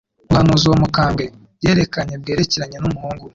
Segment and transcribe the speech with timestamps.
[0.25, 1.23] n'ubuhanuzi uwo mukambwe
[1.63, 3.29] yerekanye bwerekeranye n'umuhungu we,